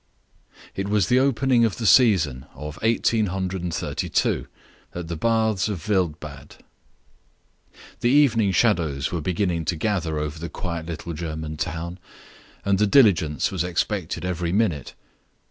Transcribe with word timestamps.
It 0.75 0.89
was 0.89 1.09
the 1.09 1.19
opening 1.19 1.63
of 1.63 1.77
the 1.77 1.85
season 1.85 2.47
of 2.55 2.79
eighteen 2.81 3.27
hundred 3.27 3.61
and 3.61 3.71
thirty 3.71 4.09
two, 4.09 4.47
at 4.95 5.09
the 5.09 5.15
Baths 5.15 5.69
of 5.69 5.87
Wildbad. 5.87 6.55
The 7.99 8.09
evening 8.09 8.51
shadows 8.51 9.11
were 9.11 9.21
beginning 9.21 9.63
to 9.65 9.75
gather 9.75 10.17
over 10.17 10.39
the 10.39 10.49
quiet 10.49 10.87
little 10.87 11.13
German 11.13 11.55
town, 11.55 11.99
and 12.65 12.79
the 12.79 12.87
diligence 12.87 13.51
was 13.51 13.63
expected 13.63 14.25
every 14.25 14.51
minute. 14.51 14.95